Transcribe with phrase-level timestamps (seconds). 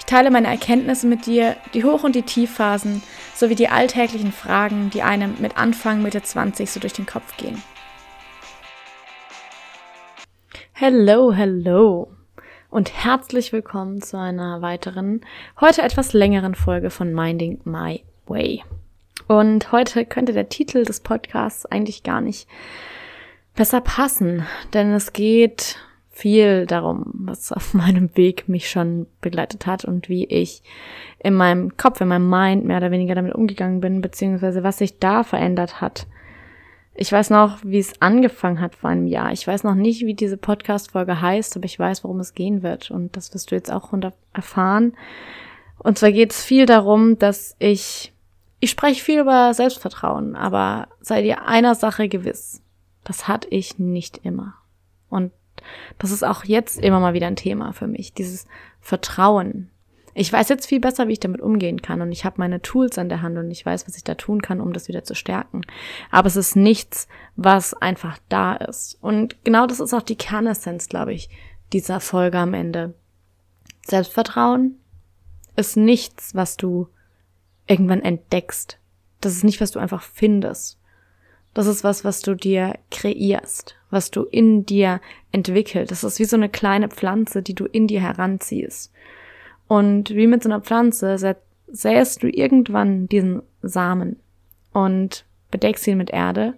[0.00, 3.00] Ich teile meine Erkenntnisse mit dir, die Hoch- und die Tiefphasen,
[3.34, 7.62] sowie die alltäglichen Fragen, die einem mit Anfang, Mitte 20 so durch den Kopf gehen.
[10.72, 12.08] Hello, hello
[12.70, 15.20] und herzlich willkommen zu einer weiteren,
[15.60, 18.64] heute etwas längeren Folge von Minding My Way.
[19.28, 22.48] Und heute könnte der Titel des Podcasts eigentlich gar nicht
[23.54, 25.76] besser passen, denn es geht
[26.20, 30.62] viel darum, was auf meinem Weg mich schon begleitet hat und wie ich
[31.18, 34.98] in meinem Kopf, in meinem Mind mehr oder weniger damit umgegangen bin, beziehungsweise was sich
[34.98, 36.06] da verändert hat.
[36.94, 39.32] Ich weiß noch, wie es angefangen hat vor einem Jahr.
[39.32, 42.90] Ich weiß noch nicht, wie diese Podcast-Folge heißt, aber ich weiß, worum es gehen wird.
[42.90, 43.92] Und das wirst du jetzt auch
[44.34, 44.94] erfahren.
[45.78, 48.12] Und zwar geht es viel darum, dass ich,
[48.58, 52.60] ich spreche viel über Selbstvertrauen, aber sei dir einer Sache gewiss.
[53.02, 54.54] Das hatte ich nicht immer.
[55.08, 55.32] Und
[55.98, 58.46] das ist auch jetzt immer mal wieder ein Thema für mich, dieses
[58.80, 59.70] Vertrauen.
[60.14, 62.98] Ich weiß jetzt viel besser, wie ich damit umgehen kann und ich habe meine Tools
[62.98, 65.14] an der Hand und ich weiß, was ich da tun kann, um das wieder zu
[65.14, 65.62] stärken.
[66.10, 68.98] Aber es ist nichts, was einfach da ist.
[69.00, 71.30] Und genau das ist auch die Kernessenz, glaube ich,
[71.72, 72.94] dieser Folge am Ende.
[73.86, 74.80] Selbstvertrauen
[75.56, 76.88] ist nichts, was du
[77.66, 78.78] irgendwann entdeckst.
[79.20, 80.79] Das ist nicht, was du einfach findest.
[81.54, 85.00] Das ist was, was du dir kreierst, was du in dir
[85.32, 85.90] entwickelst.
[85.90, 88.92] Das ist wie so eine kleine Pflanze, die du in dir heranziehst.
[89.66, 91.16] Und wie mit so einer Pflanze
[91.68, 94.16] säst du irgendwann diesen Samen
[94.72, 96.54] und bedeckst ihn mit Erde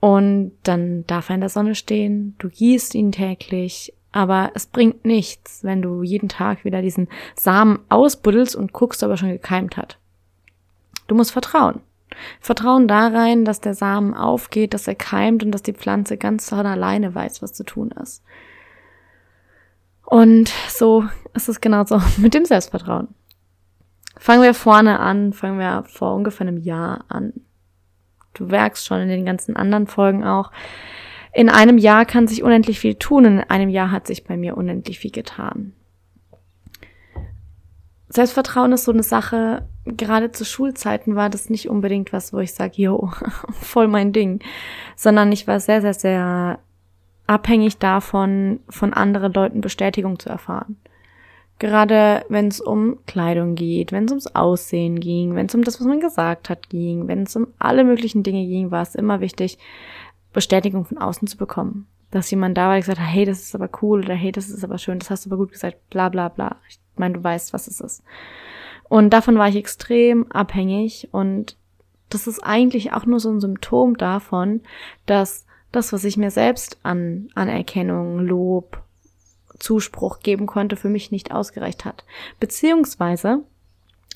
[0.00, 5.04] und dann darf er in der Sonne stehen, du gießt ihn täglich, aber es bringt
[5.04, 9.76] nichts, wenn du jeden Tag wieder diesen Samen ausbuddelst und guckst, ob er schon gekeimt
[9.76, 9.98] hat.
[11.06, 11.80] Du musst vertrauen.
[12.40, 16.48] Vertrauen da rein, dass der Samen aufgeht, dass er keimt und dass die Pflanze ganz
[16.48, 18.22] von alleine weiß, was zu tun ist.
[20.04, 21.04] Und so
[21.34, 23.08] ist es genauso mit dem Selbstvertrauen.
[24.18, 27.32] Fangen wir vorne an, fangen wir vor ungefähr einem Jahr an.
[28.34, 30.50] Du merkst schon in den ganzen anderen Folgen auch,
[31.32, 34.56] in einem Jahr kann sich unendlich viel tun, in einem Jahr hat sich bei mir
[34.56, 35.74] unendlich viel getan.
[38.08, 42.54] Selbstvertrauen ist so eine Sache, gerade zu Schulzeiten war das nicht unbedingt was, wo ich
[42.54, 43.10] sage, yo,
[43.52, 44.40] voll mein Ding,
[44.96, 46.58] sondern ich war sehr, sehr, sehr
[47.26, 50.76] abhängig davon, von anderen Leuten Bestätigung zu erfahren.
[51.60, 55.78] Gerade wenn es um Kleidung geht, wenn es ums Aussehen ging, wenn es um das,
[55.78, 59.20] was man gesagt hat, ging, wenn es um alle möglichen Dinge ging, war es immer
[59.20, 59.58] wichtig,
[60.32, 61.86] Bestätigung von außen zu bekommen.
[62.10, 64.48] Dass jemand da war, der gesagt hat, hey, das ist aber cool oder hey, das
[64.48, 66.56] ist aber schön, das hast du aber gut gesagt, bla bla bla.
[66.68, 68.02] Ich meine, du weißt, was es ist.
[68.90, 71.56] Und davon war ich extrem abhängig und
[72.08, 74.62] das ist eigentlich auch nur so ein Symptom davon,
[75.06, 78.82] dass das, was ich mir selbst an Anerkennung, Lob,
[79.60, 82.04] Zuspruch geben konnte, für mich nicht ausgereicht hat.
[82.40, 83.44] Beziehungsweise,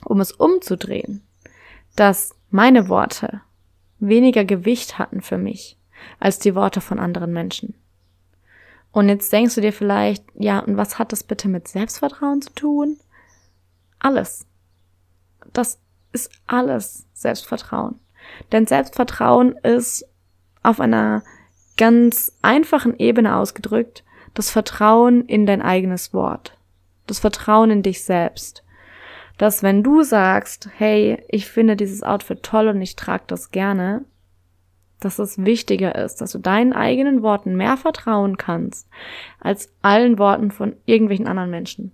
[0.05, 1.23] um es umzudrehen,
[1.95, 3.43] dass meine Worte
[4.01, 5.79] weniger Gewicht hatten für mich
[6.19, 7.75] als die Worte von anderen Menschen.
[8.91, 12.53] Und jetzt denkst du dir vielleicht, ja, und was hat das bitte mit Selbstvertrauen zu
[12.55, 12.97] tun?
[14.01, 14.49] Alles.
[15.55, 15.81] Das
[16.13, 17.99] ist alles Selbstvertrauen.
[18.53, 20.07] Denn Selbstvertrauen ist
[20.63, 21.23] auf einer
[21.77, 24.05] ganz einfachen Ebene ausgedrückt
[24.35, 26.59] das Vertrauen in dein eigenes Wort.
[27.07, 28.65] Das Vertrauen in dich selbst.
[29.39, 34.05] Dass wenn du sagst, hey, ich finde dieses Outfit toll und ich trage das gerne,
[35.01, 38.89] dass es wichtiger ist, dass du deinen eigenen Worten mehr vertrauen kannst
[39.41, 41.93] als allen Worten von irgendwelchen anderen Menschen.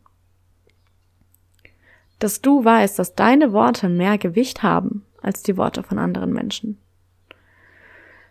[2.20, 6.78] Dass du weißt, dass deine Worte mehr Gewicht haben als die Worte von anderen Menschen.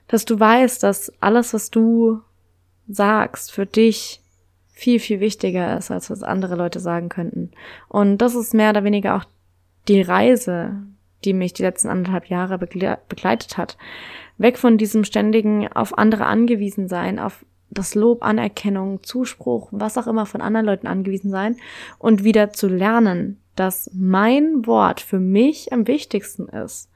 [0.08, 2.22] Dass du weißt, dass alles, was du
[2.88, 4.22] sagst, für dich
[4.70, 7.52] viel, viel wichtiger ist, als was andere Leute sagen könnten.
[7.90, 9.26] Und das ist mehr oder weniger auch
[9.88, 10.78] die Reise,
[11.26, 13.78] die mich die letzten anderthalb Jahre begleitet hat.
[14.38, 20.08] Weg von diesem ständigen auf andere angewiesen sein, auf das Lob, Anerkennung, Zuspruch, was auch
[20.08, 21.58] immer von anderen Leuten angewiesen sein
[22.00, 26.90] und wieder zu lernen, dass mein Wort für mich am wichtigsten ist.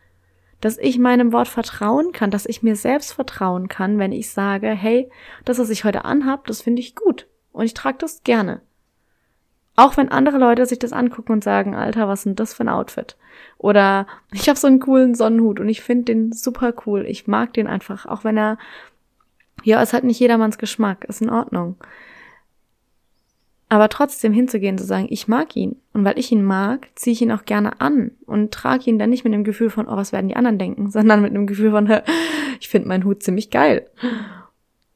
[0.62, 4.69] Dass ich meinem Wort vertrauen kann, dass ich mir selbst vertrauen kann, wenn ich sage,
[4.69, 5.10] hey,
[5.44, 8.62] das, was ich heute anhab, das finde ich gut und ich trage das gerne.
[9.75, 12.69] Auch wenn andere Leute sich das angucken und sagen, Alter, was denn das für ein
[12.69, 13.18] Outfit?
[13.57, 17.06] Oder ich habe so einen coolen Sonnenhut und ich finde den super cool.
[17.07, 18.57] Ich mag den einfach, auch wenn er,
[19.63, 21.75] ja, es hat nicht jedermanns Geschmack, ist in Ordnung.
[23.74, 25.78] Aber trotzdem hinzugehen, zu sagen, ich mag ihn.
[25.94, 29.10] Und weil ich ihn mag, ziehe ich ihn auch gerne an und trage ihn dann
[29.10, 31.72] nicht mit dem Gefühl von, oh, was werden die anderen denken, sondern mit dem Gefühl
[31.72, 31.90] von,
[32.60, 33.90] ich finde meinen Hut ziemlich geil.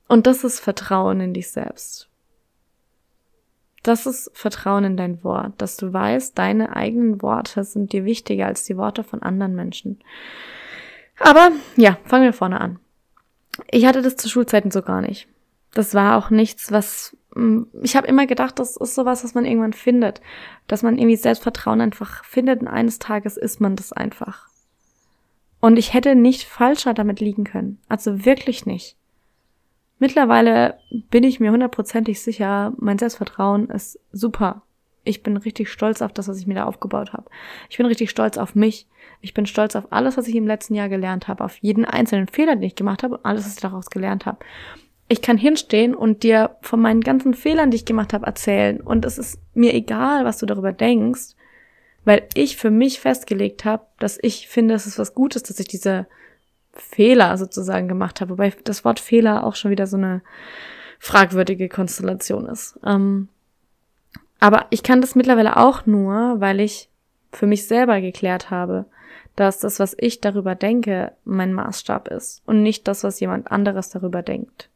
[0.08, 2.08] Und das ist Vertrauen in dich selbst.
[3.82, 8.46] Das ist Vertrauen in dein Wort, dass du weißt, deine eigenen Worte sind dir wichtiger
[8.46, 9.98] als die Worte von anderen Menschen.
[11.20, 12.78] Aber ja, fangen wir vorne an.
[13.72, 15.28] Ich hatte das zu Schulzeiten so gar nicht.
[15.74, 17.17] Das war auch nichts, was
[17.82, 20.22] ich habe immer gedacht, das ist sowas, was man irgendwann findet,
[20.68, 24.48] dass man irgendwie Selbstvertrauen einfach findet und eines Tages ist man das einfach.
[25.60, 27.80] Und ich hätte nicht falscher damit liegen können.
[27.90, 28.96] Also wirklich nicht.
[30.00, 30.78] Mittlerweile
[31.10, 34.62] bin ich mir hundertprozentig sicher, mein Selbstvertrauen ist super.
[35.04, 37.30] Ich bin richtig stolz auf das, was ich mir da aufgebaut habe.
[37.70, 38.88] Ich bin richtig stolz auf mich.
[39.22, 42.28] Ich bin stolz auf alles, was ich im letzten Jahr gelernt habe, auf jeden einzelnen
[42.28, 44.40] Fehler, den ich gemacht habe und alles, was ich daraus gelernt habe.
[45.08, 48.82] Ich kann hinstehen und dir von meinen ganzen Fehlern, die ich gemacht habe, erzählen.
[48.82, 51.36] Und es ist mir egal, was du darüber denkst,
[52.04, 55.68] weil ich für mich festgelegt habe, dass ich finde, es ist was Gutes, dass ich
[55.68, 56.08] diese
[56.74, 60.22] Fehler sozusagen gemacht habe, wobei das Wort Fehler auch schon wieder so eine
[61.00, 62.80] fragwürdige Konstellation ist.
[62.86, 63.30] Ähm,
[64.40, 66.90] aber ich kann das mittlerweile auch nur, weil ich
[67.32, 68.86] für mich selber geklärt habe,
[69.36, 73.90] dass das, was ich darüber denke, mein Maßstab ist und nicht das, was jemand anderes
[73.90, 74.70] darüber denkt.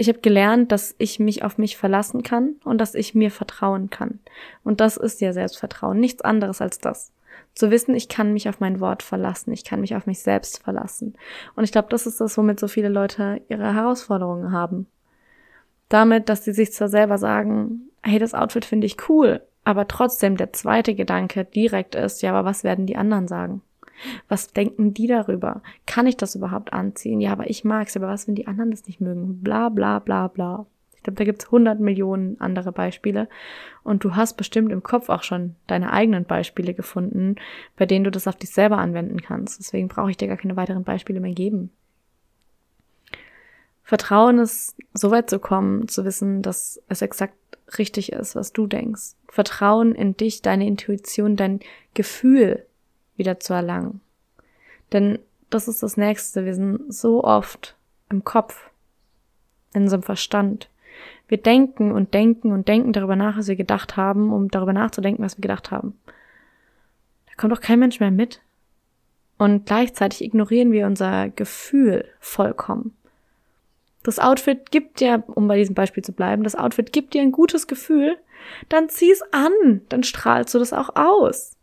[0.00, 3.90] Ich habe gelernt, dass ich mich auf mich verlassen kann und dass ich mir vertrauen
[3.90, 4.20] kann.
[4.62, 7.12] Und das ist ja Selbstvertrauen, nichts anderes als das.
[7.52, 10.62] Zu wissen, ich kann mich auf mein Wort verlassen, ich kann mich auf mich selbst
[10.62, 11.14] verlassen.
[11.56, 14.86] Und ich glaube, das ist das, womit so viele Leute ihre Herausforderungen haben.
[15.88, 20.36] Damit, dass sie sich zwar selber sagen, hey, das Outfit finde ich cool, aber trotzdem
[20.36, 23.62] der zweite Gedanke direkt ist, ja, aber was werden die anderen sagen?
[24.28, 25.62] Was denken die darüber?
[25.86, 27.20] Kann ich das überhaupt anziehen?
[27.20, 29.40] Ja, aber ich mag's, aber was, wenn die anderen das nicht mögen?
[29.42, 30.66] Bla bla bla bla.
[30.96, 33.28] Ich glaube, da gibt's 100 Millionen andere Beispiele.
[33.84, 37.36] Und du hast bestimmt im Kopf auch schon deine eigenen Beispiele gefunden,
[37.76, 39.60] bei denen du das auf dich selber anwenden kannst.
[39.60, 41.70] Deswegen brauche ich dir gar keine weiteren Beispiele mehr geben.
[43.84, 47.38] Vertrauen ist, so weit zu kommen, zu wissen, dass es exakt
[47.78, 49.14] richtig ist, was du denkst.
[49.28, 51.60] Vertrauen in dich, deine Intuition, dein
[51.94, 52.66] Gefühl
[53.18, 54.00] wieder zu erlangen.
[54.92, 55.18] Denn
[55.50, 56.44] das ist das Nächste.
[56.44, 57.76] Wir sind so oft
[58.10, 58.70] im Kopf,
[59.74, 60.68] in unserem Verstand.
[61.26, 65.22] Wir denken und denken und denken darüber nach, was wir gedacht haben, um darüber nachzudenken,
[65.22, 65.98] was wir gedacht haben.
[67.26, 68.40] Da kommt doch kein Mensch mehr mit.
[69.36, 72.96] Und gleichzeitig ignorieren wir unser Gefühl vollkommen.
[74.02, 77.32] Das Outfit gibt dir, um bei diesem Beispiel zu bleiben, das Outfit gibt dir ein
[77.32, 78.16] gutes Gefühl,
[78.68, 81.57] dann zieh's an, dann strahlst du das auch aus.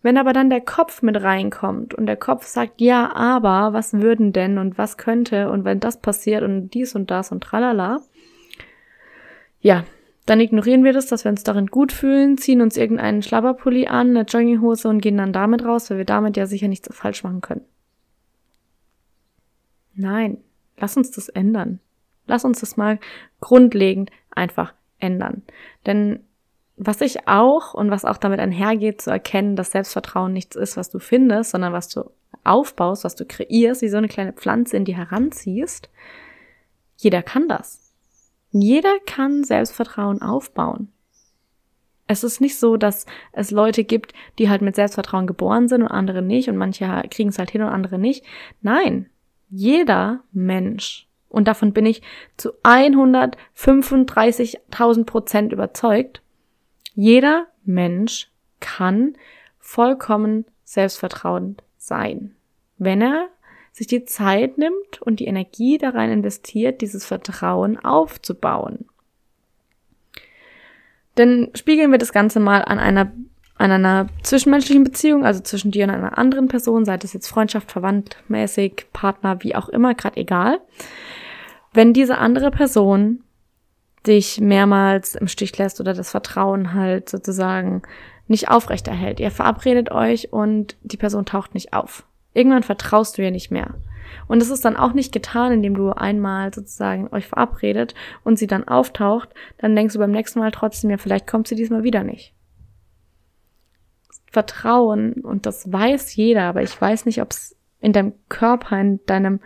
[0.00, 4.32] Wenn aber dann der Kopf mit reinkommt und der Kopf sagt, ja, aber was würden
[4.32, 8.00] denn und was könnte und wenn das passiert und dies und das und tralala,
[9.60, 9.84] ja,
[10.24, 14.10] dann ignorieren wir das, dass wir uns darin gut fühlen, ziehen uns irgendeinen Schlabberpulli an,
[14.10, 17.40] eine Jogginghose und gehen dann damit raus, weil wir damit ja sicher nichts falsch machen
[17.40, 17.64] können.
[19.94, 20.38] Nein,
[20.76, 21.80] lass uns das ändern.
[22.26, 23.00] Lass uns das mal
[23.40, 25.42] grundlegend einfach ändern.
[25.86, 26.20] Denn
[26.78, 30.90] was ich auch und was auch damit einhergeht, zu erkennen, dass Selbstvertrauen nichts ist, was
[30.90, 32.10] du findest, sondern was du
[32.44, 35.88] aufbaust, was du kreierst, wie so eine kleine Pflanze in die heranziehst,
[36.96, 37.94] jeder kann das.
[38.50, 40.90] Jeder kann Selbstvertrauen aufbauen.
[42.06, 45.88] Es ist nicht so, dass es Leute gibt, die halt mit Selbstvertrauen geboren sind und
[45.88, 48.24] andere nicht und manche kriegen es halt hin und andere nicht.
[48.62, 49.10] Nein,
[49.50, 52.00] jeder Mensch, und davon bin ich
[52.38, 56.22] zu 135.000 Prozent überzeugt,
[56.98, 58.28] jeder Mensch
[58.58, 59.16] kann
[59.60, 62.34] vollkommen selbstvertrauend sein,
[62.76, 63.28] wenn er
[63.70, 68.86] sich die Zeit nimmt und die Energie da rein investiert, dieses Vertrauen aufzubauen.
[71.16, 73.12] Denn spiegeln wir das Ganze mal an einer,
[73.58, 77.70] an einer zwischenmenschlichen Beziehung, also zwischen dir und einer anderen Person, sei das jetzt Freundschaft,
[77.70, 80.60] Verwandtmäßig, Partner, wie auch immer, gerade egal.
[81.72, 83.22] Wenn diese andere Person
[84.06, 87.82] dich mehrmals im Stich lässt oder das Vertrauen halt sozusagen
[88.26, 89.20] nicht aufrechterhält.
[89.20, 92.04] Ihr verabredet euch und die Person taucht nicht auf.
[92.34, 93.74] Irgendwann vertraust du ihr nicht mehr.
[94.26, 98.46] Und es ist dann auch nicht getan, indem du einmal sozusagen euch verabredet und sie
[98.46, 102.04] dann auftaucht, dann denkst du beim nächsten Mal trotzdem, ja, vielleicht kommt sie diesmal wieder
[102.04, 102.34] nicht.
[104.30, 109.00] Vertrauen, und das weiß jeder, aber ich weiß nicht, ob es in deinem Körper, in
[109.06, 109.40] deinem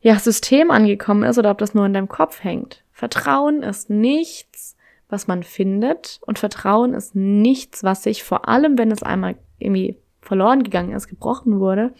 [0.00, 2.84] ja, System angekommen ist oder ob das nur in deinem Kopf hängt.
[2.98, 4.76] Vertrauen ist nichts,
[5.08, 6.18] was man findet.
[6.26, 11.06] Und Vertrauen ist nichts, was sich vor allem, wenn es einmal irgendwie verloren gegangen ist,
[11.06, 11.94] gebrochen wurde,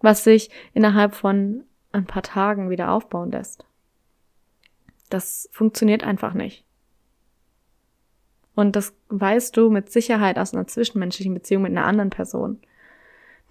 [0.00, 3.66] was sich innerhalb von ein paar Tagen wieder aufbauen lässt.
[5.10, 6.64] Das funktioniert einfach nicht.
[8.54, 12.62] Und das weißt du mit Sicherheit aus einer zwischenmenschlichen Beziehung mit einer anderen Person.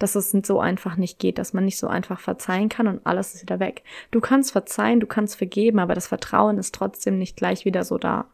[0.04, 3.34] Dass es so einfach nicht geht, dass man nicht so einfach verzeihen kann und alles
[3.34, 3.84] ist wieder weg.
[4.10, 7.96] Du kannst verzeihen, du kannst vergeben, aber das Vertrauen ist trotzdem nicht gleich wieder so
[7.96, 8.26] da.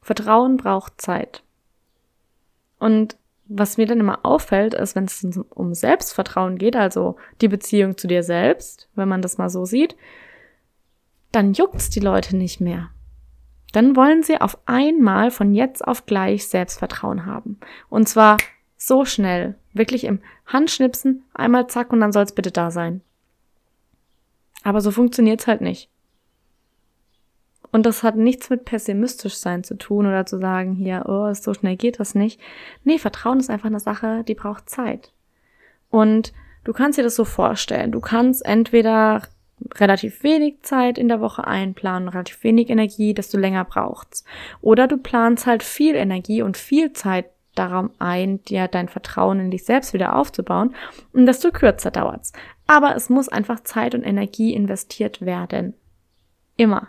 [0.00, 1.44] Vertrauen braucht Zeit.
[2.80, 7.96] Und was mir dann immer auffällt, ist, wenn es um Selbstvertrauen geht, also die Beziehung
[7.96, 9.94] zu dir selbst, wenn man das mal so sieht,
[11.30, 12.90] dann juckt's die Leute nicht mehr.
[13.70, 17.60] Dann wollen sie auf einmal von jetzt auf gleich Selbstvertrauen haben.
[17.88, 18.38] Und zwar
[18.86, 23.00] so schnell, wirklich im Handschnipsen, einmal zack und dann soll's bitte da sein.
[24.64, 25.88] Aber so funktioniert's halt nicht.
[27.70, 31.54] Und das hat nichts mit pessimistisch sein zu tun oder zu sagen, hier, oh, so
[31.54, 32.40] schnell geht das nicht.
[32.84, 35.12] Nee, Vertrauen ist einfach eine Sache, die braucht Zeit.
[35.88, 36.32] Und
[36.64, 37.92] du kannst dir das so vorstellen.
[37.92, 39.22] Du kannst entweder
[39.76, 44.24] relativ wenig Zeit in der Woche einplanen, relativ wenig Energie, desto länger braucht's.
[44.60, 49.50] Oder du planst halt viel Energie und viel Zeit darum ein, dir dein Vertrauen in
[49.50, 50.74] dich selbst wieder aufzubauen
[51.12, 52.32] und desto kürzer dauert's.
[52.66, 55.74] Aber es muss einfach Zeit und Energie investiert werden.
[56.56, 56.88] Immer.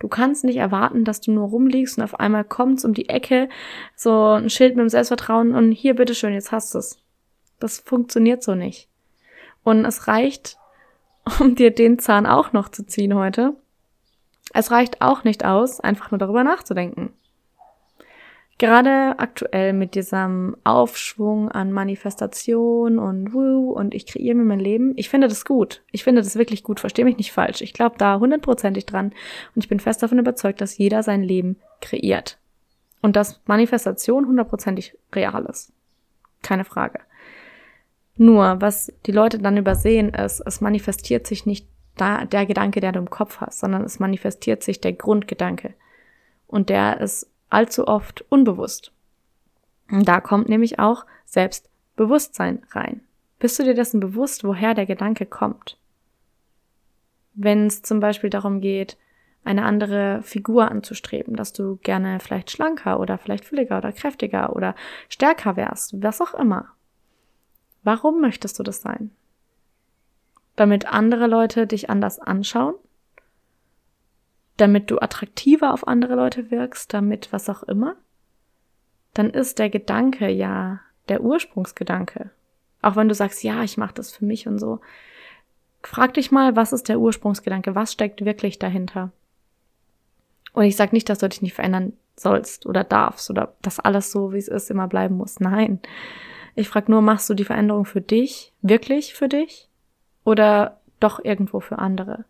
[0.00, 3.48] Du kannst nicht erwarten, dass du nur rumliegst und auf einmal kommt's um die Ecke,
[3.94, 6.98] so ein Schild mit dem Selbstvertrauen und hier, bitteschön, jetzt hast du's.
[7.60, 8.88] Das funktioniert so nicht.
[9.62, 10.58] Und es reicht,
[11.40, 13.54] um dir den Zahn auch noch zu ziehen heute.
[14.52, 17.13] Es reicht auch nicht aus, einfach nur darüber nachzudenken.
[18.58, 24.92] Gerade aktuell mit diesem Aufschwung an Manifestation und Woo und ich kreiere mir mein Leben,
[24.96, 25.82] ich finde das gut.
[25.90, 26.78] Ich finde das wirklich gut.
[26.78, 27.62] Verstehe mich nicht falsch.
[27.62, 29.12] Ich glaube da hundertprozentig dran
[29.54, 32.38] und ich bin fest davon überzeugt, dass jeder sein Leben kreiert.
[33.02, 35.72] Und dass Manifestation hundertprozentig real ist.
[36.42, 37.00] Keine Frage.
[38.16, 42.92] Nur, was die Leute dann übersehen ist, es manifestiert sich nicht da, der Gedanke, der
[42.92, 45.74] du im Kopf hast, sondern es manifestiert sich der Grundgedanke.
[46.46, 48.92] Und der ist allzu oft unbewusst.
[49.90, 53.00] Und da kommt nämlich auch Selbstbewusstsein rein.
[53.38, 55.78] Bist du dir dessen bewusst, woher der Gedanke kommt?
[57.34, 58.96] Wenn es zum Beispiel darum geht,
[59.44, 64.74] eine andere Figur anzustreben, dass du gerne vielleicht schlanker oder vielleicht fülliger oder kräftiger oder
[65.08, 66.68] stärker wärst, was auch immer.
[67.82, 69.10] Warum möchtest du das sein?
[70.56, 72.74] Damit andere Leute dich anders anschauen?
[74.56, 77.96] Damit du attraktiver auf andere Leute wirkst, damit was auch immer,
[79.12, 82.30] dann ist der Gedanke ja der Ursprungsgedanke.
[82.82, 84.80] Auch wenn du sagst, ja, ich mache das für mich und so.
[85.82, 87.74] Frag dich mal, was ist der Ursprungsgedanke?
[87.74, 89.12] Was steckt wirklich dahinter?
[90.52, 94.10] Und ich sage nicht, dass du dich nicht verändern sollst oder darfst oder dass alles
[94.10, 95.40] so, wie es ist, immer bleiben muss.
[95.40, 95.80] Nein.
[96.54, 99.68] Ich frage nur, machst du die Veränderung für dich, wirklich für dich
[100.24, 102.24] oder doch irgendwo für andere?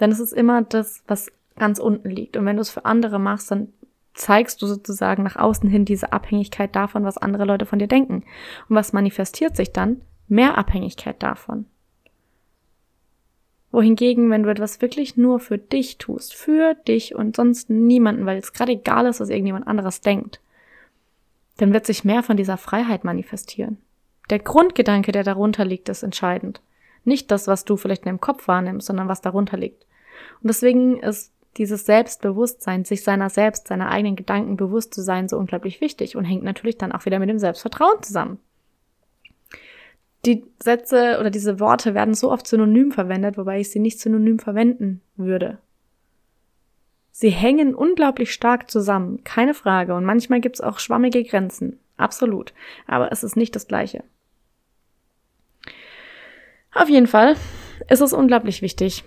[0.00, 2.36] Denn es ist immer das, was ganz unten liegt.
[2.36, 3.68] Und wenn du es für andere machst, dann
[4.14, 8.24] zeigst du sozusagen nach außen hin diese Abhängigkeit davon, was andere Leute von dir denken.
[8.68, 10.00] Und was manifestiert sich dann?
[10.26, 11.66] Mehr Abhängigkeit davon.
[13.72, 18.38] Wohingegen, wenn du etwas wirklich nur für dich tust, für dich und sonst niemanden, weil
[18.38, 20.40] es gerade egal ist, was irgendjemand anderes denkt,
[21.58, 23.78] dann wird sich mehr von dieser Freiheit manifestieren.
[24.28, 26.60] Der Grundgedanke, der darunter liegt, ist entscheidend.
[27.04, 29.86] Nicht das, was du vielleicht in deinem Kopf wahrnimmst, sondern was darunter liegt.
[30.42, 35.36] Und deswegen ist dieses Selbstbewusstsein, sich seiner selbst, seiner eigenen Gedanken bewusst zu sein, so
[35.36, 38.38] unglaublich wichtig und hängt natürlich dann auch wieder mit dem Selbstvertrauen zusammen.
[40.26, 44.38] Die Sätze oder diese Worte werden so oft synonym verwendet, wobei ich sie nicht synonym
[44.38, 45.58] verwenden würde.
[47.10, 52.52] Sie hängen unglaublich stark zusammen, keine Frage, und manchmal gibt es auch schwammige Grenzen, absolut,
[52.86, 54.04] aber es ist nicht das gleiche.
[56.72, 57.36] Auf jeden Fall
[57.88, 59.04] ist es unglaublich wichtig,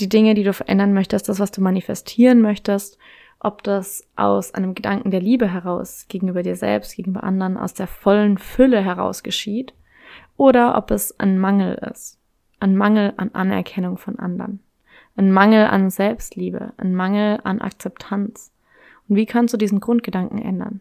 [0.00, 2.98] die Dinge, die du verändern möchtest, das, was du manifestieren möchtest,
[3.38, 7.86] ob das aus einem Gedanken der Liebe heraus gegenüber dir selbst, gegenüber anderen, aus der
[7.86, 9.74] vollen Fülle heraus geschieht,
[10.36, 12.18] oder ob es ein Mangel ist,
[12.60, 14.60] ein Mangel an Anerkennung von anderen,
[15.16, 18.52] ein Mangel an Selbstliebe, ein Mangel an Akzeptanz.
[19.08, 20.80] Und wie kannst du diesen Grundgedanken ändern?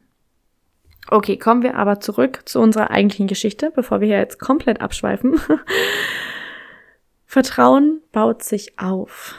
[1.09, 5.39] Okay, kommen wir aber zurück zu unserer eigentlichen Geschichte, bevor wir hier jetzt komplett abschweifen.
[7.31, 9.35] Vertrauen baut sich auf.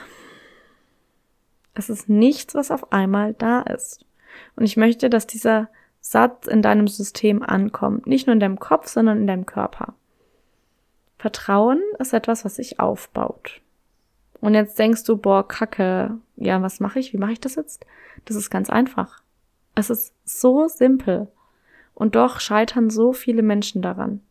[1.73, 4.05] Es ist nichts, was auf einmal da ist.
[4.55, 5.67] Und ich möchte, dass dieser
[5.99, 8.07] Satz in deinem System ankommt.
[8.07, 9.93] Nicht nur in deinem Kopf, sondern in deinem Körper.
[11.17, 13.59] Vertrauen ist etwas, was sich aufbaut.
[14.39, 17.11] Und jetzt denkst du, boah, Kacke, ja, was mache ich?
[17.11, 17.85] Wie mache ich das jetzt?
[18.23, 19.21] Das ist ganz einfach.
[19.75, 21.27] Es ist so simpel.
[21.93, 24.21] Und doch scheitern so viele Menschen daran.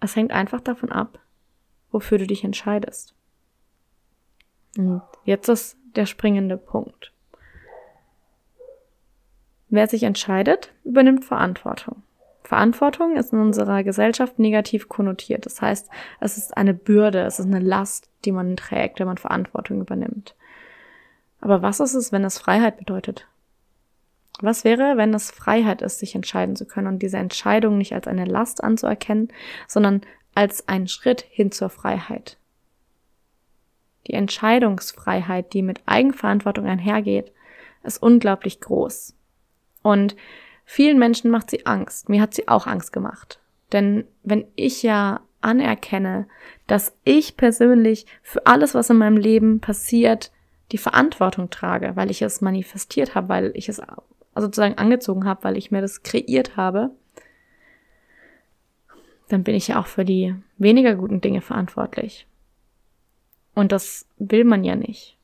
[0.00, 1.18] Es hängt einfach davon ab,
[1.90, 3.14] wofür du dich entscheidest.
[4.76, 7.12] Und jetzt ist der springende Punkt.
[9.70, 12.02] Wer sich entscheidet, übernimmt Verantwortung.
[12.42, 15.44] Verantwortung ist in unserer Gesellschaft negativ konnotiert.
[15.44, 15.90] Das heißt,
[16.20, 20.34] es ist eine Bürde, es ist eine Last, die man trägt, wenn man Verantwortung übernimmt.
[21.40, 23.26] Aber was ist es, wenn es Freiheit bedeutet?
[24.40, 28.06] Was wäre, wenn es Freiheit ist, sich entscheiden zu können und diese Entscheidung nicht als
[28.06, 29.32] eine Last anzuerkennen,
[29.66, 30.02] sondern
[30.34, 32.38] als einen Schritt hin zur Freiheit?
[34.06, 37.32] Die Entscheidungsfreiheit, die mit Eigenverantwortung einhergeht,
[37.82, 39.14] ist unglaublich groß.
[39.82, 40.16] Und
[40.70, 42.10] Vielen Menschen macht sie Angst.
[42.10, 43.40] Mir hat sie auch Angst gemacht.
[43.72, 46.28] Denn wenn ich ja anerkenne,
[46.66, 50.30] dass ich persönlich für alles, was in meinem Leben passiert,
[50.70, 53.80] die Verantwortung trage, weil ich es manifestiert habe, weil ich es
[54.40, 56.90] sozusagen angezogen habe, weil ich mir das kreiert habe,
[59.28, 62.26] dann bin ich ja auch für die weniger guten Dinge verantwortlich.
[63.54, 65.18] Und das will man ja nicht.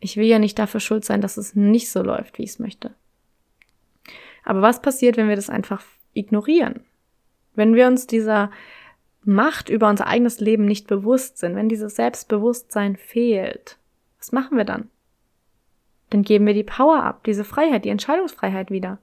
[0.00, 2.58] Ich will ja nicht dafür schuld sein, dass es nicht so läuft, wie ich es
[2.58, 2.94] möchte.
[4.44, 5.82] Aber was passiert, wenn wir das einfach
[6.12, 6.84] ignorieren?
[7.54, 8.50] Wenn wir uns dieser
[9.24, 13.78] Macht über unser eigenes Leben nicht bewusst sind, wenn dieses Selbstbewusstsein fehlt,
[14.18, 14.90] was machen wir dann?
[16.10, 18.98] Dann geben wir die Power ab, diese Freiheit, die Entscheidungsfreiheit wieder.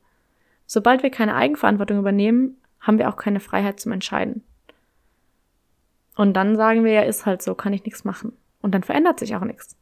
[0.65, 4.43] Sobald wir keine Eigenverantwortung übernehmen, haben wir auch keine Freiheit zum Entscheiden.
[6.15, 8.33] Und dann sagen wir ja, ist halt so, kann ich nichts machen.
[8.61, 9.75] Und dann verändert sich auch nichts.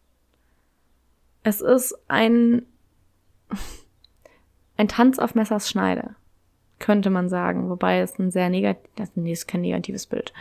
[1.44, 2.66] Es ist ein
[4.78, 6.16] ein Tanz auf Messers Schneide,
[6.80, 10.34] könnte man sagen, wobei es ein sehr negatives, nee, ist kein negatives Bild.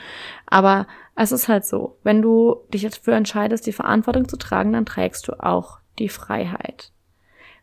[0.46, 4.86] Aber es ist halt so, wenn du dich dafür entscheidest, die Verantwortung zu tragen, dann
[4.86, 6.92] trägst du auch die Freiheit.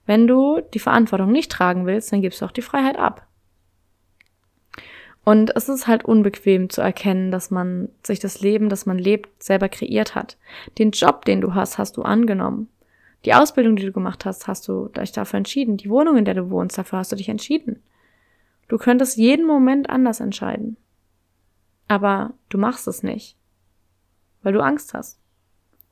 [0.06, 3.28] Wenn du die Verantwortung nicht tragen willst, dann gibst du auch die Freiheit ab.
[5.24, 9.42] Und es ist halt unbequem zu erkennen, dass man sich das Leben, das man lebt,
[9.42, 10.38] selber kreiert hat.
[10.78, 12.70] Den Job, den du hast, hast du angenommen.
[13.26, 15.78] Die Ausbildung, die du gemacht hast, hast du dich dafür entschieden.
[15.78, 17.82] Die Wohnung, in der du wohnst, dafür hast du dich entschieden.
[18.68, 20.78] Du könntest jeden Moment anders entscheiden.
[21.88, 23.36] Aber du machst es nicht.
[24.44, 25.20] Weil du Angst hast.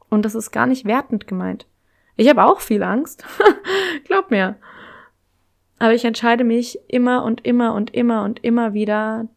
[0.09, 1.65] Und das ist gar nicht wertend gemeint.
[2.15, 3.25] Ich habe auch viel Angst.
[4.05, 4.55] Glaub mir.
[5.79, 9.27] Aber ich entscheide mich immer und immer und immer und immer wieder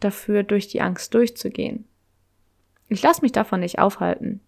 [0.00, 1.86] dafür, durch die Angst durchzugehen.
[2.88, 4.40] Ich lasse mich davon nicht aufhalten.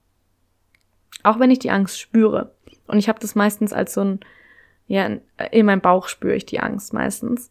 [1.23, 2.55] Auch wenn ich die Angst spüre.
[2.87, 4.21] Und ich habe das meistens als so ein,
[4.87, 5.11] ja,
[5.51, 7.51] in meinem Bauch spüre ich die Angst meistens.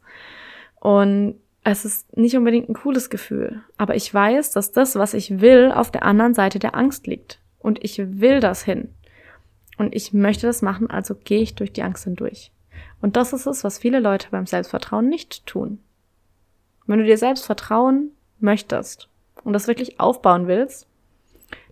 [0.80, 3.64] Und es ist nicht unbedingt ein cooles Gefühl.
[3.78, 7.40] Aber ich weiß, dass das, was ich will, auf der anderen Seite der Angst liegt.
[7.58, 8.90] Und ich will das hin.
[9.78, 12.52] Und ich möchte das machen, also gehe ich durch die Angst hindurch.
[13.02, 15.80] Und das ist es, was viele Leute beim Selbstvertrauen nicht tun.
[16.88, 19.10] Wenn du dir selbst vertrauen möchtest
[19.44, 20.88] und das wirklich aufbauen willst,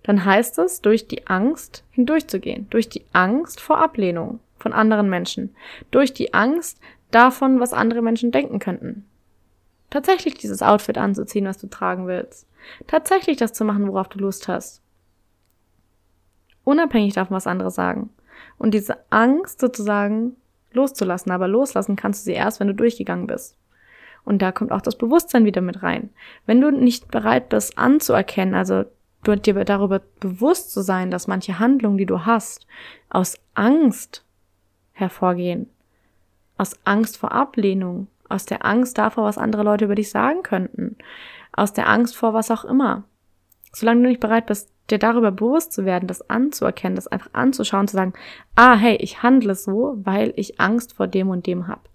[0.04, 5.56] dann heißt es, durch die Angst hindurchzugehen, durch die Angst vor Ablehnung von anderen Menschen,
[5.92, 6.80] durch die Angst
[7.12, 9.06] davon, was andere Menschen denken könnten.
[9.89, 12.48] Tatsächlich dieses Outfit anzuziehen, was du tragen willst.
[12.88, 14.83] Tatsächlich das zu machen, worauf du Lust hast.
[16.63, 18.10] Unabhängig davon, was andere sagen.
[18.58, 20.36] Und diese Angst sozusagen
[20.73, 21.32] loszulassen.
[21.32, 23.58] Aber loslassen kannst du sie erst, wenn du durchgegangen bist.
[24.26, 26.10] Und da kommt auch das Bewusstsein wieder mit rein.
[26.45, 28.86] Wenn du nicht bereit bist anzuerkennen, also
[29.26, 32.67] dir darüber bewusst zu sein, dass manche Handlungen, die du hast,
[33.10, 34.26] aus Angst
[34.93, 35.69] hervorgehen,
[36.58, 40.97] aus Angst vor Ablehnung, aus der Angst davor, was andere Leute über dich sagen könnten,
[41.52, 43.04] aus der Angst vor was auch immer.
[43.73, 47.88] Solange du nicht bereit bist, dir darüber bewusst zu werden, das anzuerkennen, das einfach anzuschauen,
[47.88, 48.13] zu sagen,
[48.56, 51.89] ah, hey, ich handle so, weil ich Angst vor dem und dem hab.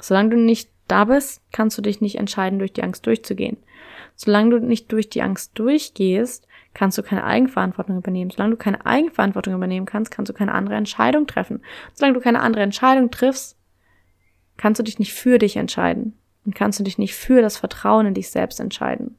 [0.00, 3.58] Solange du nicht da bist, kannst du dich nicht entscheiden, durch die Angst durchzugehen.
[4.14, 8.30] Solange du nicht durch die Angst durchgehst, kannst du keine Eigenverantwortung übernehmen.
[8.30, 11.62] Solange du keine Eigenverantwortung übernehmen kannst, kannst du keine andere Entscheidung treffen.
[11.94, 13.56] Solange du keine andere Entscheidung triffst,
[14.56, 18.06] kannst du dich nicht für dich entscheiden und kannst du dich nicht für das Vertrauen
[18.06, 19.18] in dich selbst entscheiden.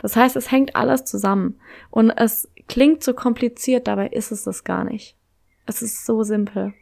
[0.00, 1.60] Das heißt, es hängt alles zusammen
[1.90, 5.16] und es klingt so kompliziert, dabei ist es das gar nicht.
[5.66, 6.74] Es ist so simpel.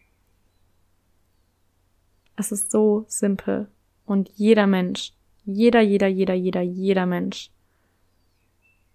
[2.36, 3.68] Es ist so simpel
[4.06, 5.12] und jeder Mensch
[5.50, 7.50] jeder, jeder, jeder, jeder, jeder Mensch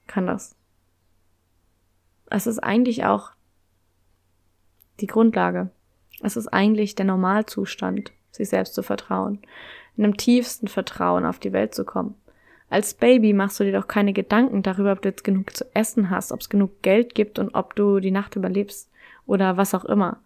[0.05, 0.55] kann das.
[2.29, 3.31] Es ist eigentlich auch
[4.99, 5.71] die Grundlage.
[6.21, 9.39] Es ist eigentlich der Normalzustand, sich selbst zu vertrauen,
[9.97, 12.13] in dem tiefsten Vertrauen auf die Welt zu kommen.
[12.73, 16.09] Als Baby machst du dir doch keine Gedanken darüber, ob du jetzt genug zu essen
[16.09, 18.89] hast, ob es genug Geld gibt und ob du die Nacht überlebst
[19.27, 20.17] oder was auch immer.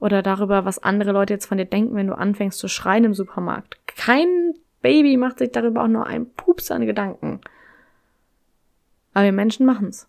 [0.00, 3.14] Oder darüber, was andere Leute jetzt von dir denken, wenn du anfängst zu schreien im
[3.14, 3.78] Supermarkt.
[3.86, 7.40] Kein Baby macht sich darüber auch nur einen Pups an Gedanken.
[9.14, 10.08] Aber wir Menschen machen's.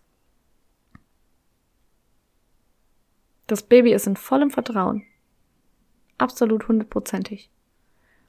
[3.46, 5.04] Das Baby ist in vollem Vertrauen.
[6.18, 7.50] Absolut hundertprozentig.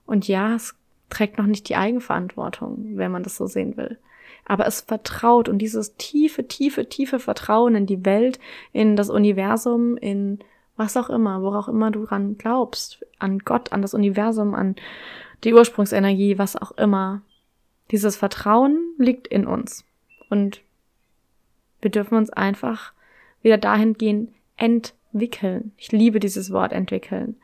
[0.06, 0.76] Und ja, es
[1.09, 3.97] trägt noch nicht die Eigenverantwortung, wenn man das so sehen will.
[4.45, 8.39] Aber es vertraut und dieses tiefe, tiefe, tiefe Vertrauen in die Welt,
[8.73, 10.39] in das Universum, in
[10.77, 14.75] was auch immer, worauf immer du dran glaubst, an Gott, an das Universum, an
[15.43, 17.21] die Ursprungsenergie, was auch immer.
[17.91, 19.85] Dieses Vertrauen liegt in uns.
[20.29, 20.61] Und
[21.81, 22.93] wir dürfen uns einfach
[23.41, 25.71] wieder dahin gehen, entwickeln.
[25.77, 27.37] Ich liebe dieses Wort entwickeln,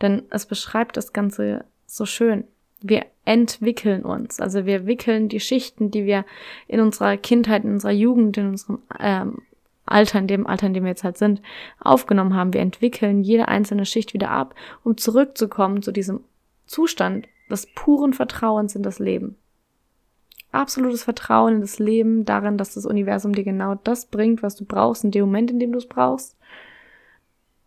[0.00, 2.44] denn es beschreibt das Ganze so schön.
[2.80, 6.24] Wir entwickeln uns, also wir wickeln die Schichten, die wir
[6.66, 9.42] in unserer Kindheit, in unserer Jugend, in unserem ähm,
[9.84, 11.42] Alter, in dem Alter, in dem wir jetzt halt sind,
[11.80, 12.52] aufgenommen haben.
[12.52, 16.20] Wir entwickeln jede einzelne Schicht wieder ab, um zurückzukommen zu diesem
[16.66, 19.36] Zustand des puren Vertrauens in das Leben
[20.52, 24.64] absolutes Vertrauen in das Leben, darin, dass das Universum dir genau das bringt, was du
[24.64, 26.36] brauchst, in dem Moment, in dem du es brauchst.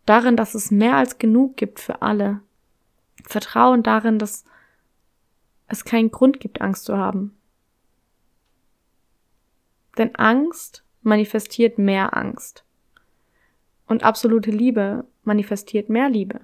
[0.04, 2.40] Darin, dass es mehr als genug gibt für alle.
[3.24, 4.44] Vertrauen darin, dass
[5.72, 7.34] es keinen Grund gibt, Angst zu haben.
[9.98, 12.64] Denn Angst manifestiert mehr Angst.
[13.86, 16.40] Und absolute Liebe manifestiert mehr Liebe.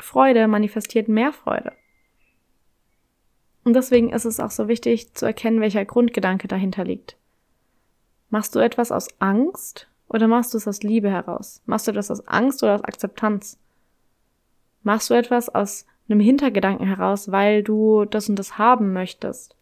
[0.00, 1.72] Freude manifestiert mehr Freude.
[3.64, 7.16] Und deswegen ist es auch so wichtig zu erkennen, welcher Grundgedanke dahinter liegt.
[8.28, 11.62] Machst du etwas aus Angst oder machst du es aus Liebe heraus?
[11.64, 13.58] Machst du etwas aus Angst oder aus Akzeptanz?
[14.82, 19.56] Machst du etwas aus einem Hintergedanken heraus, weil du das und das haben möchtest?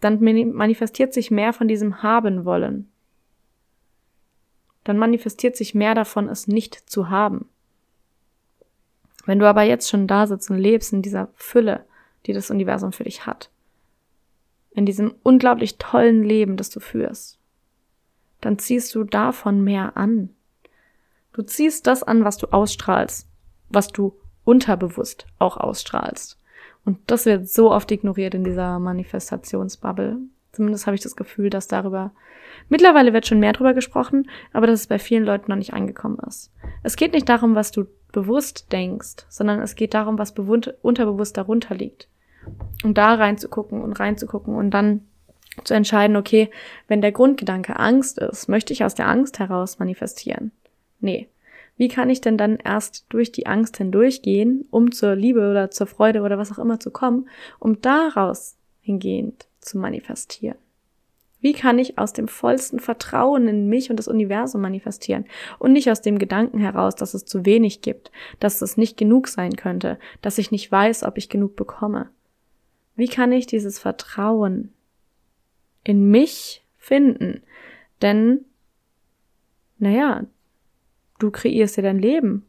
[0.00, 0.20] Dann
[0.52, 2.90] manifestiert sich mehr von diesem haben wollen.
[4.84, 7.48] Dann manifestiert sich mehr davon, es nicht zu haben.
[9.26, 11.84] Wenn du aber jetzt schon da sitzt und lebst in dieser Fülle,
[12.26, 13.50] die das Universum für dich hat.
[14.70, 17.38] In diesem unglaublich tollen Leben, das du führst.
[18.40, 20.30] Dann ziehst du davon mehr an.
[21.32, 23.28] Du ziehst das an, was du ausstrahlst,
[23.68, 24.14] was du
[24.48, 26.38] unterbewusst auch ausstrahlst.
[26.86, 30.16] Und das wird so oft ignoriert in dieser Manifestationsbubble.
[30.52, 32.12] Zumindest habe ich das Gefühl, dass darüber
[32.70, 36.18] mittlerweile wird schon mehr darüber gesprochen, aber dass es bei vielen Leuten noch nicht angekommen
[36.26, 36.50] ist.
[36.82, 41.74] Es geht nicht darum, was du bewusst denkst, sondern es geht darum, was unterbewusst darunter
[41.74, 42.08] liegt.
[42.82, 45.02] Und da reinzugucken und reinzugucken und dann
[45.64, 46.50] zu entscheiden, okay,
[46.86, 50.52] wenn der Grundgedanke Angst ist, möchte ich aus der Angst heraus manifestieren?
[51.00, 51.28] Nee.
[51.78, 55.86] Wie kann ich denn dann erst durch die Angst hindurchgehen, um zur Liebe oder zur
[55.86, 57.28] Freude oder was auch immer zu kommen,
[57.60, 60.58] um daraus hingehend zu manifestieren?
[61.40, 65.26] Wie kann ich aus dem vollsten Vertrauen in mich und das Universum manifestieren
[65.60, 68.10] und nicht aus dem Gedanken heraus, dass es zu wenig gibt,
[68.40, 72.10] dass es nicht genug sein könnte, dass ich nicht weiß, ob ich genug bekomme?
[72.96, 74.72] Wie kann ich dieses Vertrauen
[75.84, 77.42] in mich finden?
[78.02, 78.44] Denn,
[79.78, 80.24] naja,
[81.18, 82.46] du kreierst dir dein Leben.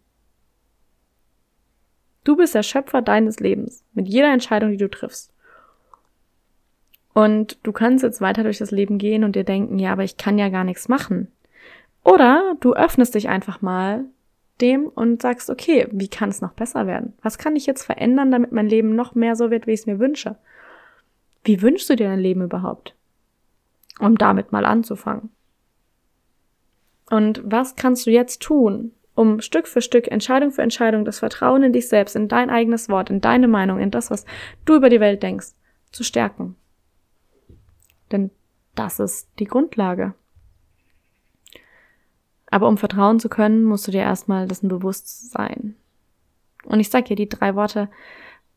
[2.23, 5.33] Du bist der Schöpfer deines Lebens mit jeder Entscheidung, die du triffst.
[7.13, 10.17] Und du kannst jetzt weiter durch das Leben gehen und dir denken, ja, aber ich
[10.17, 11.27] kann ja gar nichts machen.
[12.03, 14.05] Oder du öffnest dich einfach mal
[14.61, 17.13] dem und sagst, okay, wie kann es noch besser werden?
[17.21, 19.85] Was kann ich jetzt verändern, damit mein Leben noch mehr so wird, wie ich es
[19.85, 20.35] mir wünsche?
[21.43, 22.95] Wie wünschst du dir dein Leben überhaupt?
[23.99, 25.29] Um damit mal anzufangen.
[27.09, 31.63] Und was kannst du jetzt tun, um Stück für Stück, Entscheidung für Entscheidung, das Vertrauen
[31.63, 34.25] in dich selbst, in dein eigenes Wort, in deine Meinung, in das, was
[34.65, 35.47] du über die Welt denkst,
[35.91, 36.55] zu stärken?
[38.11, 38.31] Denn
[38.75, 40.13] das ist die Grundlage.
[42.51, 45.75] Aber um vertrauen zu können, musst du dir erstmal dessen bewusst sein.
[46.63, 47.89] Und ich sag dir die drei Worte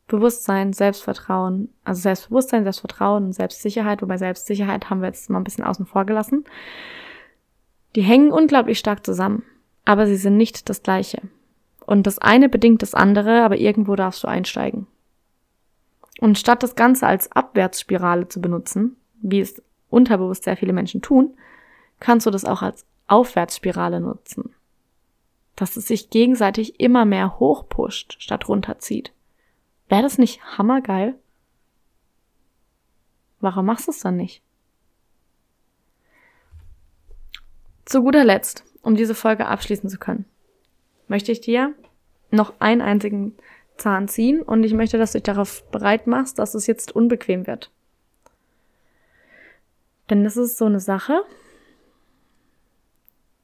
[0.07, 5.63] Bewusstsein, Selbstvertrauen, also Selbstbewusstsein, Selbstvertrauen und Selbstsicherheit, wobei Selbstsicherheit haben wir jetzt mal ein bisschen
[5.63, 6.43] außen vor gelassen.
[7.95, 9.43] Die hängen unglaublich stark zusammen,
[9.85, 11.21] aber sie sind nicht das gleiche.
[11.85, 14.87] Und das eine bedingt das andere, aber irgendwo darfst du einsteigen.
[16.19, 21.35] Und statt das Ganze als Abwärtsspirale zu benutzen, wie es unterbewusst sehr viele Menschen tun,
[21.99, 24.53] kannst du das auch als Aufwärtsspirale nutzen.
[25.55, 29.13] Dass es sich gegenseitig immer mehr hochpusht, statt runterzieht.
[29.87, 31.15] Wäre das nicht hammergeil?
[33.39, 34.41] Warum machst du es dann nicht?
[37.85, 40.25] Zu guter Letzt, um diese Folge abschließen zu können,
[41.07, 41.73] möchte ich dir
[42.31, 43.35] noch einen einzigen
[43.77, 47.47] Zahn ziehen und ich möchte, dass du dich darauf bereit machst, dass es jetzt unbequem
[47.47, 47.71] wird.
[50.09, 51.23] Denn das ist so eine Sache,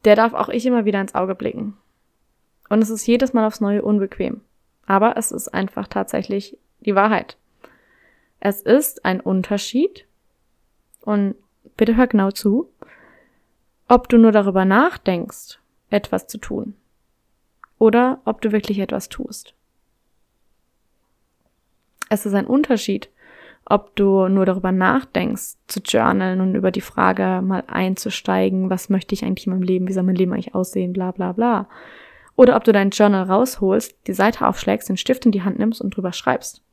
[0.06, 1.78] der darf auch ich immer wieder ins Auge blicken.
[2.70, 4.42] Und es ist jedes Mal aufs Neue unbequem.
[4.86, 7.38] Aber es ist einfach tatsächlich die Wahrheit.
[8.40, 10.06] Es ist ein Unterschied.
[11.02, 11.36] Und
[11.78, 12.70] bitte hör genau zu,
[13.90, 16.76] ob du nur darüber nachdenkst, etwas zu tun.
[17.80, 19.56] Oder ob du wirklich etwas tust.
[22.08, 23.10] Es ist ein Unterschied,
[23.66, 29.14] ob du nur darüber nachdenkst, zu journalen und über die Frage mal einzusteigen, was möchte
[29.16, 31.68] ich eigentlich in meinem Leben, wie soll mein Leben eigentlich aussehen, bla bla bla.
[32.36, 35.82] Oder ob du dein Journal rausholst, die Seite aufschlägst, den Stift in die Hand nimmst
[35.82, 36.64] und drüber schreibst.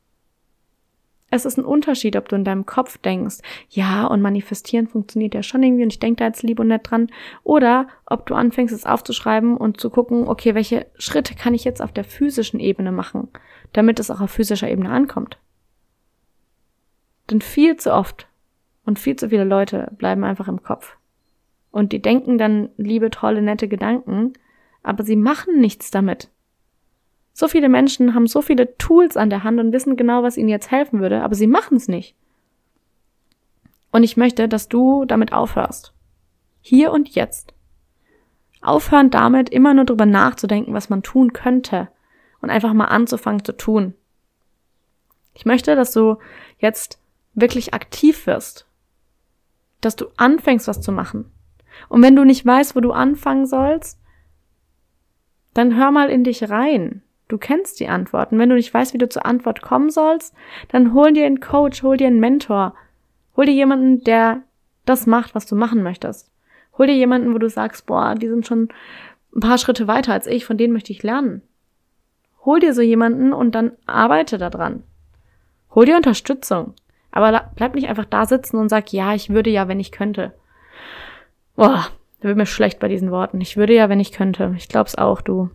[1.37, 3.37] Es ist ein Unterschied, ob du in deinem Kopf denkst,
[3.69, 6.89] ja, und manifestieren funktioniert ja schon irgendwie und ich denke da jetzt lieb und nett
[6.89, 7.11] dran,
[7.43, 11.81] oder ob du anfängst, es aufzuschreiben und zu gucken, okay, welche Schritte kann ich jetzt
[11.81, 13.29] auf der physischen Ebene machen,
[13.71, 15.37] damit es auch auf physischer Ebene ankommt.
[17.29, 18.27] Denn viel zu oft
[18.83, 20.97] und viel zu viele Leute bleiben einfach im Kopf.
[21.69, 24.33] Und die denken dann liebe, tolle, nette Gedanken,
[24.81, 26.31] aber sie machen nichts damit.
[27.39, 30.49] So viele Menschen haben so viele Tools an der Hand und wissen genau, was ihnen
[30.49, 32.15] jetzt helfen würde, aber sie machen es nicht.
[33.91, 35.93] Und ich möchte, dass du damit aufhörst.
[36.61, 37.53] Hier und jetzt.
[38.63, 41.89] Aufhören damit, immer nur drüber nachzudenken, was man tun könnte
[42.41, 43.93] und einfach mal anzufangen zu tun.
[45.35, 46.17] Ich möchte, dass du
[46.57, 46.99] jetzt
[47.35, 48.65] wirklich aktiv wirst.
[49.81, 51.31] Dass du anfängst, was zu machen.
[51.87, 53.99] Und wenn du nicht weißt, wo du anfangen sollst,
[55.53, 57.03] dann hör mal in dich rein.
[57.27, 58.39] Du kennst die Antworten.
[58.39, 60.33] Wenn du nicht weißt, wie du zur Antwort kommen sollst,
[60.69, 62.73] dann hol dir einen Coach, hol dir einen Mentor.
[63.35, 64.41] Hol dir jemanden, der
[64.85, 66.31] das macht, was du machen möchtest.
[66.77, 68.69] Hol dir jemanden, wo du sagst, boah, die sind schon
[69.35, 71.41] ein paar Schritte weiter als ich, von denen möchte ich lernen.
[72.45, 74.83] Hol dir so jemanden und dann arbeite daran.
[75.75, 76.73] Hol dir Unterstützung.
[77.11, 80.33] Aber bleib nicht einfach da sitzen und sag, ja, ich würde ja, wenn ich könnte.
[81.55, 81.87] Boah,
[82.21, 83.41] da wird mir schlecht bei diesen Worten.
[83.41, 84.53] Ich würde ja, wenn ich könnte.
[84.55, 85.49] Ich glaub's auch, du.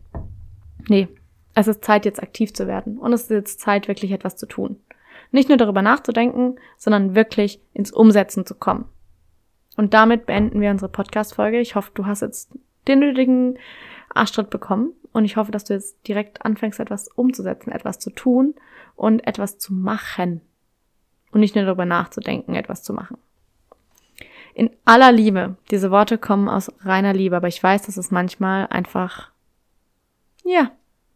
[0.88, 1.08] Nee,
[1.54, 2.98] es ist Zeit, jetzt aktiv zu werden.
[2.98, 4.80] Und es ist jetzt Zeit, wirklich etwas zu tun.
[5.30, 8.86] Nicht nur darüber nachzudenken, sondern wirklich ins Umsetzen zu kommen.
[9.76, 11.60] Und damit beenden wir unsere Podcast-Folge.
[11.60, 12.50] Ich hoffe, du hast jetzt
[12.88, 13.58] den nötigen
[14.10, 14.92] Arschtritt bekommen.
[15.12, 18.54] Und ich hoffe, dass du jetzt direkt anfängst, etwas umzusetzen, etwas zu tun
[18.96, 20.40] und etwas zu machen
[21.32, 23.18] und nicht nur darüber nachzudenken, etwas zu machen.
[24.54, 25.56] In aller Liebe.
[25.70, 29.30] Diese Worte kommen aus reiner Liebe, aber ich weiß, dass es manchmal einfach,
[30.44, 30.70] ja,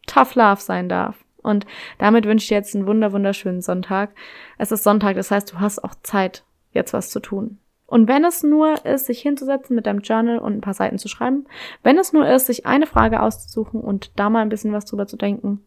[0.07, 1.17] tough love sein darf.
[1.43, 1.67] Und
[1.99, 4.11] damit wünsche ich dir jetzt einen wunder, wunderschönen Sonntag.
[4.59, 7.59] Es ist Sonntag, das heißt, du hast auch Zeit, jetzt was zu tun.
[7.87, 11.07] Und wenn es nur ist, sich hinzusetzen mit deinem Journal und ein paar Seiten zu
[11.07, 11.47] schreiben,
[11.85, 15.07] wenn es nur ist, sich eine Frage auszusuchen und da mal ein bisschen was drüber
[15.07, 15.65] zu denken,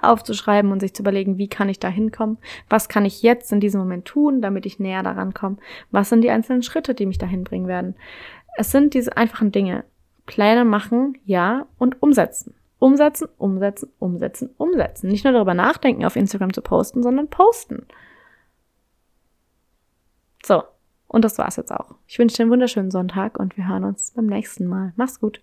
[0.00, 2.38] aufzuschreiben und sich zu überlegen, wie kann ich da hinkommen?
[2.68, 5.56] Was kann ich jetzt in diesem Moment tun, damit ich näher daran komme?
[5.90, 7.96] Was sind die einzelnen Schritte, die mich dahin bringen werden?
[8.56, 9.84] Es sind diese einfachen Dinge.
[10.26, 12.54] Pläne machen, ja, und umsetzen.
[12.82, 15.08] Umsetzen, umsetzen, umsetzen, umsetzen.
[15.08, 17.86] Nicht nur darüber nachdenken, auf Instagram zu posten, sondern posten.
[20.44, 20.64] So,
[21.06, 21.94] und das war's jetzt auch.
[22.08, 24.94] Ich wünsche dir einen wunderschönen Sonntag und wir hören uns beim nächsten Mal.
[24.96, 25.40] Mach's gut.